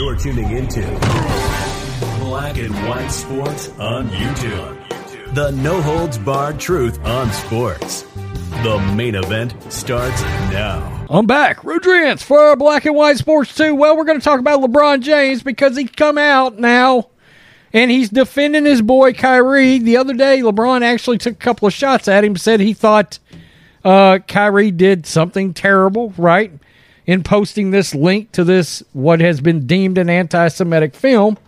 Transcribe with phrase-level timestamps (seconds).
[0.00, 0.80] You're tuning into
[2.20, 5.34] Black and White Sports on YouTube.
[5.34, 8.06] The no holds barred truth on sports.
[8.62, 11.06] The main event starts now.
[11.10, 11.62] I'm back.
[11.64, 13.74] Rodrance for Black and White Sports 2.
[13.74, 17.10] Well, we're going to talk about LeBron James because he's come out now
[17.74, 19.80] and he's defending his boy Kyrie.
[19.80, 23.18] The other day, LeBron actually took a couple of shots at him, said he thought
[23.84, 26.52] uh, Kyrie did something terrible, right?
[27.10, 31.38] In posting this link to this, what has been deemed an anti Semitic film.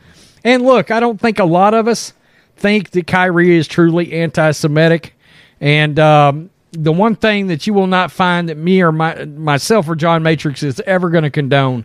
[0.42, 2.14] And look, I don't think a lot of us
[2.56, 5.14] think that Kyrie is truly anti Semitic.
[5.60, 9.88] And um, the one thing that you will not find that me or my, myself
[9.88, 11.84] or John Matrix is ever going to condone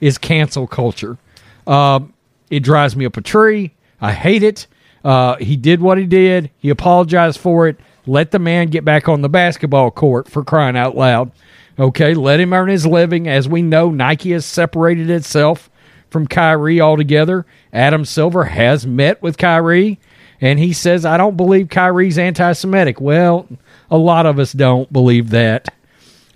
[0.00, 1.18] is cancel culture.
[1.66, 2.14] Um,
[2.48, 3.74] it drives me up a tree.
[4.00, 4.66] I hate it.
[5.04, 6.50] Uh, he did what he did.
[6.56, 7.76] He apologized for it.
[8.06, 11.30] Let the man get back on the basketball court for crying out loud.
[11.78, 13.28] Okay, let him earn his living.
[13.28, 15.70] As we know, Nike has separated itself
[16.10, 17.46] from Kyrie altogether.
[17.72, 20.00] Adam Silver has met with Kyrie,
[20.40, 23.00] and he says, I don't believe Kyrie's anti Semitic.
[23.00, 23.48] Well,
[23.90, 25.68] a lot of us don't believe that.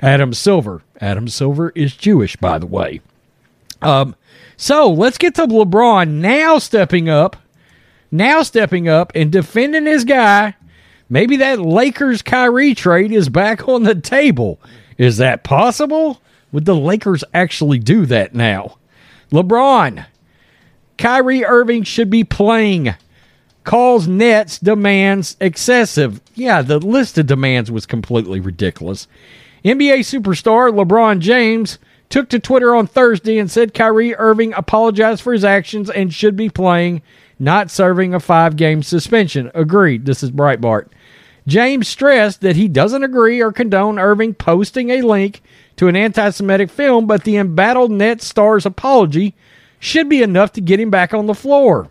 [0.00, 0.82] Adam Silver.
[1.00, 3.00] Adam Silver is Jewish, by the way.
[3.80, 4.14] Um,
[4.56, 7.36] so let's get to LeBron now stepping up,
[8.10, 10.54] now stepping up and defending his guy.
[11.08, 14.60] Maybe that Lakers Kyrie trade is back on the table.
[14.98, 16.20] Is that possible?
[16.52, 18.76] Would the Lakers actually do that now?
[19.30, 20.06] LeBron,
[20.98, 22.94] Kyrie Irving should be playing.
[23.64, 26.20] Calls Nets demands excessive.
[26.34, 29.06] Yeah, the list of demands was completely ridiculous.
[29.64, 35.32] NBA superstar LeBron James took to Twitter on Thursday and said Kyrie Irving apologized for
[35.32, 37.00] his actions and should be playing,
[37.38, 39.50] not serving a five game suspension.
[39.54, 40.04] Agreed.
[40.04, 40.88] This is Breitbart.
[41.46, 45.42] James stressed that he doesn't agree or condone Irving posting a link
[45.76, 49.34] to an anti Semitic film, but the embattled Net star's apology
[49.78, 51.88] should be enough to get him back on the floor.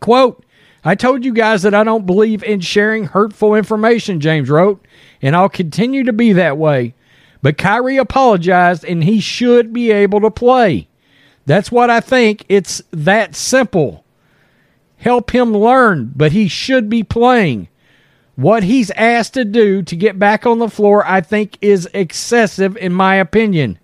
[0.00, 0.44] Quote,
[0.84, 4.84] I told you guys that I don't believe in sharing hurtful information, James wrote,
[5.22, 6.94] and I'll continue to be that way.
[7.40, 10.88] But Kyrie apologized and he should be able to play.
[11.46, 12.44] That's what I think.
[12.48, 14.04] It's that simple.
[14.98, 17.68] Help him learn, but he should be playing.
[18.36, 22.76] What he's asked to do to get back on the floor, I think, is excessive,
[22.76, 23.78] in my opinion.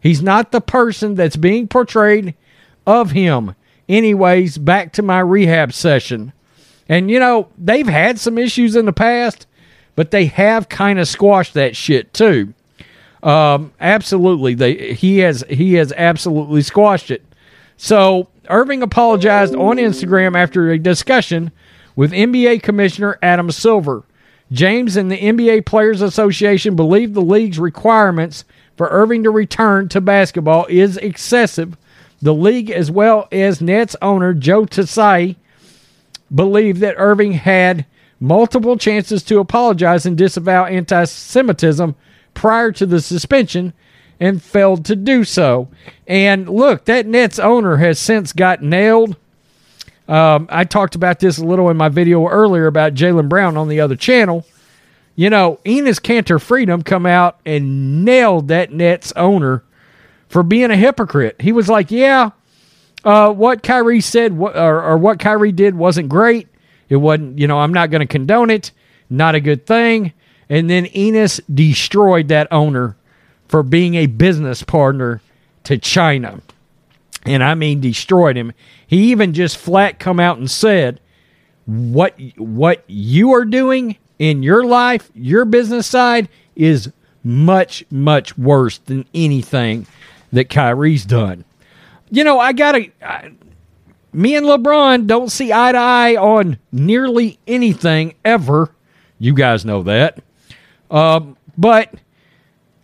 [0.00, 2.34] He's not the person that's being portrayed
[2.86, 3.54] of him.
[3.88, 6.32] Anyways, back to my rehab session.
[6.88, 9.46] And, you know, they've had some issues in the past,
[9.96, 12.54] but they have kind of squashed that shit too.
[13.22, 17.22] Um, absolutely, they he has he has absolutely squashed it.
[17.76, 21.52] So Irving apologized on Instagram after a discussion
[22.00, 24.04] with NBA Commissioner Adam Silver.
[24.50, 30.00] James and the NBA Players Association believe the league's requirements for Irving to return to
[30.00, 31.76] basketball is excessive.
[32.22, 35.36] The league, as well as Nets owner Joe Tsai,
[36.34, 37.84] believe that Irving had
[38.18, 41.94] multiple chances to apologize and disavow anti Semitism
[42.32, 43.74] prior to the suspension
[44.18, 45.68] and failed to do so.
[46.06, 49.16] And look, that Nets owner has since got nailed.
[50.10, 53.68] Um, I talked about this a little in my video earlier about Jaylen Brown on
[53.68, 54.44] the other channel.
[55.14, 59.62] You know, Enes Kanter Freedom come out and nailed that Nets owner
[60.28, 61.40] for being a hypocrite.
[61.40, 62.30] He was like, "Yeah,
[63.04, 66.48] uh, what Kyrie said or, or what Kyrie did wasn't great.
[66.88, 68.72] It wasn't, you know, I'm not going to condone it.
[69.08, 70.12] Not a good thing."
[70.48, 72.96] And then Enes destroyed that owner
[73.46, 75.20] for being a business partner
[75.64, 76.40] to China.
[77.24, 78.52] And I mean destroyed him.
[78.86, 81.00] He even just flat come out and said,
[81.66, 86.90] "What what you are doing in your life, your business side is
[87.22, 89.86] much much worse than anything
[90.32, 91.44] that Kyrie's done."
[92.10, 92.90] You know, I got to
[94.12, 98.70] me and LeBron don't see eye to eye on nearly anything ever.
[99.18, 100.18] You guys know that.
[100.90, 101.94] Um, but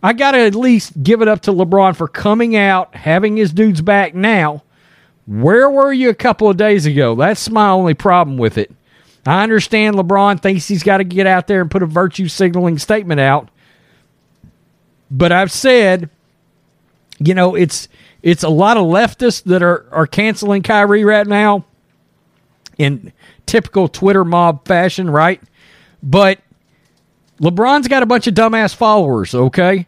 [0.07, 3.51] I got to at least give it up to LeBron for coming out, having his
[3.51, 4.63] dudes back now.
[5.25, 7.15] Where were you a couple of days ago?
[7.15, 8.71] That's my only problem with it.
[9.25, 12.77] I understand LeBron thinks he's got to get out there and put a virtue signaling
[12.77, 13.49] statement out.
[15.11, 16.09] But I've said
[17.19, 17.87] you know, it's
[18.21, 21.65] it's a lot of leftists that are are canceling Kyrie right now
[22.77, 23.11] in
[23.45, 25.41] typical Twitter mob fashion, right?
[26.03, 26.39] But
[27.41, 29.87] LeBron's got a bunch of dumbass followers, okay?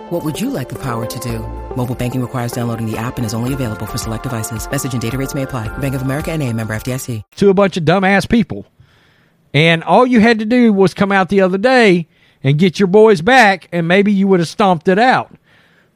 [0.11, 1.39] What would you like the power to do?
[1.77, 4.69] Mobile banking requires downloading the app and is only available for select devices.
[4.69, 5.69] Message and data rates may apply.
[5.77, 7.21] Bank of America and a member FDIC.
[7.37, 8.65] To a bunch of dumbass people.
[9.53, 12.09] And all you had to do was come out the other day
[12.43, 15.33] and get your boys back, and maybe you would have stomped it out.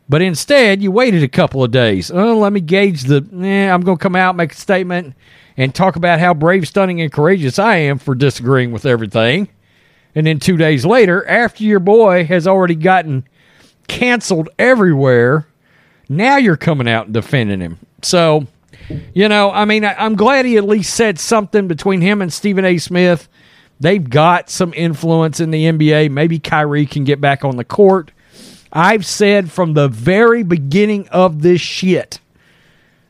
[0.08, 2.10] But instead, you waited a couple of days.
[2.10, 3.18] Oh, let me gauge the.
[3.18, 5.14] Eh, I'm going to come out, make a statement,
[5.58, 9.50] and talk about how brave, stunning, and courageous I am for disagreeing with everything.
[10.16, 13.28] And then two days later, after your boy has already gotten
[13.88, 15.48] canceled everywhere,
[16.10, 17.80] now you're coming out and defending him.
[18.02, 18.48] So,
[19.14, 22.32] you know, I mean, I, am glad he at least said something between him and
[22.32, 22.78] Stephen A.
[22.78, 23.28] Smith.
[23.80, 26.12] They've got some influence in the NBA.
[26.12, 28.12] Maybe Kyrie can get back on the court.
[28.72, 32.20] I've said from the very beginning of this shit,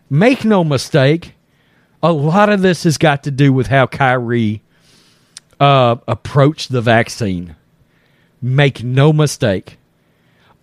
[0.09, 1.33] make no mistake,
[2.01, 4.61] a lot of this has got to do with how Kyrie
[5.59, 7.55] uh, approached the vaccine.
[8.41, 9.77] Make no mistake.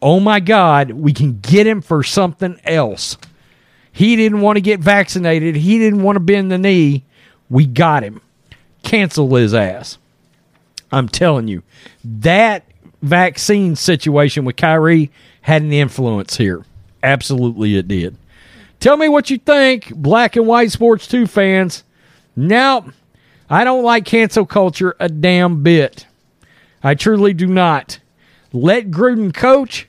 [0.02, 3.16] Oh my God, we can get him for something else.
[3.92, 5.54] He didn't want to get vaccinated.
[5.54, 7.04] He didn't want to bend the knee.
[7.48, 8.20] We got him.
[8.82, 9.98] Cancel his ass.
[10.90, 11.62] I'm telling you,
[12.04, 12.64] that
[13.00, 15.10] vaccine situation with Kyrie
[15.42, 16.64] had an influence here.
[17.02, 18.16] Absolutely, it did.
[18.80, 21.84] Tell me what you think, black and white sports 2 fans.
[22.34, 22.86] Now,
[23.48, 26.06] I don't like cancel culture a damn bit.
[26.82, 28.00] I truly do not.
[28.52, 29.88] Let Gruden coach,